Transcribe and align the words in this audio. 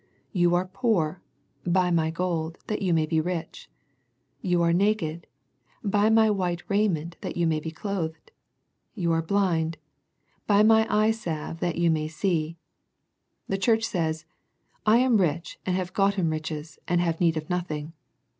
You 0.31 0.55
are 0.55 0.65
poor, 0.65 1.21
buy 1.63 1.91
My 1.91 2.09
gold, 2.09 2.57
that 2.65 2.81
you 2.81 2.91
may 2.91 3.05
be 3.05 3.21
rich. 3.21 3.69
You 4.41 4.63
are 4.63 4.73
naked, 4.73 5.27
buy 5.83 6.09
My 6.09 6.27
white 6.31 6.63
raiment 6.67 7.17
that 7.21 7.37
you 7.37 7.45
may 7.45 7.59
be 7.59 7.69
clothed. 7.69 8.31
You 8.95 9.11
are 9.11 9.21
blind, 9.21 9.77
buy 10.47 10.63
My 10.63 10.87
eye 10.89 11.11
salve 11.11 11.59
that 11.59 11.77
you 11.77 11.91
may 11.91 12.07
see. 12.07 12.57
The 13.47 13.59
church 13.59 13.83
says 13.83 14.25
*' 14.55 14.77
I 14.87 14.97
am 14.97 15.17
rich, 15.21 15.59
and 15.67 15.75
have 15.75 15.93
gotten 15.93 16.31
riches, 16.31 16.79
and 16.87 16.99
have 16.99 17.21
need 17.21 17.37
of 17.37 17.47
nothing." 17.47 17.93